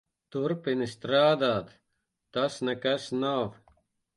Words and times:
Turpini 0.35 0.87
strādāt. 0.93 1.69
Tas 2.39 2.59
nekas 2.71 3.07
nav. 3.25 3.57